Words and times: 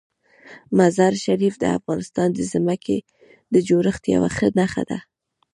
مزارشریف 0.77 1.55
د 1.59 1.63
افغانستان 1.77 2.27
د 2.33 2.39
ځمکې 2.53 2.97
د 3.53 3.55
جوړښت 3.67 4.03
یوه 4.15 4.29
ښه 4.37 4.47
نښه 4.59 4.83
ده. 4.89 4.99